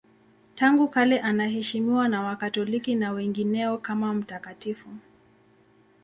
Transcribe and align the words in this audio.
Tangu 0.55 0.87
kale 0.89 1.19
anaheshimiwa 1.19 2.07
na 2.07 2.21
Wakatoliki 2.23 2.95
na 2.95 3.11
wengineo 3.11 3.77
kama 3.77 4.13
mtakatifu. 4.13 4.89